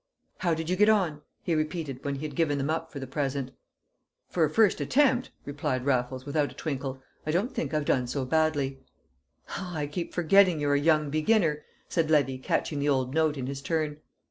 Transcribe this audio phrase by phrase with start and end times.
[0.39, 3.05] "How did you get on?" he repeated when he had given them up for the
[3.05, 3.51] present.
[4.29, 8.25] "For a first attempt," replied Raffles, without a twinkle, "I don't think I've done so
[8.25, 8.79] badly."
[9.49, 9.75] "Ah!
[9.77, 13.61] I keep forgetting you're a young beginner," said Levy, catching the old note in his
[13.61, 13.97] turn.